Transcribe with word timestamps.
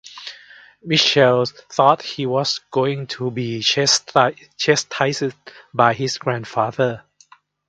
Mitchell 0.81 1.45
thought 1.45 2.01
he 2.01 2.25
was 2.25 2.59
going 2.71 3.05
to 3.05 3.29
be 3.29 3.59
chastised 3.61 5.35
by 5.75 5.93
his 5.93 6.17
grandfather. 6.17 7.03